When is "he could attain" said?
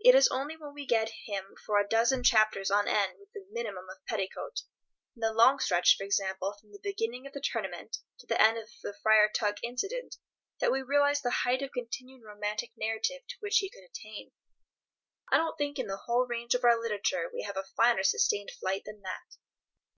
13.58-14.32